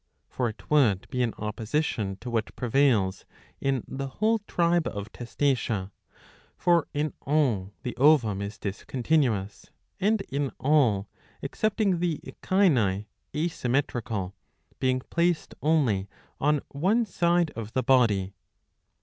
[0.27, 3.23] For it would be in opposition to what prevails
[3.59, 5.91] in the whole tribe of Testacea ;^^
[6.57, 9.69] for in all the ovum is discontinuous,
[9.99, 11.07] and in all,
[11.43, 14.33] excepting .the Echini, asymmetrical,
[14.79, 16.09] being placed only
[16.39, 18.33] on one side of the body.